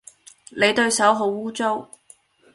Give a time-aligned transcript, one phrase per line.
[0.49, 1.91] 你對手好污糟